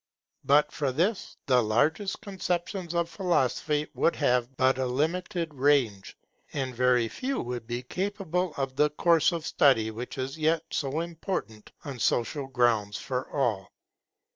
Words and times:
But 0.43 0.71
for 0.71 0.91
this, 0.91 1.37
the 1.45 1.61
larger 1.61 2.07
conceptions 2.19 2.95
of 2.95 3.07
philosophy 3.07 3.85
would 3.93 4.15
have 4.15 4.57
but 4.57 4.79
a 4.79 4.85
limited 4.87 5.53
range, 5.53 6.17
and 6.53 6.73
very 6.73 7.07
few 7.07 7.39
would 7.39 7.67
be 7.67 7.83
capable 7.83 8.55
of 8.57 8.75
the 8.77 8.89
course 8.89 9.31
of 9.31 9.45
study 9.45 9.91
which 9.91 10.17
is 10.17 10.39
yet 10.39 10.63
so 10.71 11.01
important 11.01 11.71
on 11.85 11.99
social 11.99 12.47
grounds 12.47 12.97
for 12.97 13.29
all. 13.31 13.69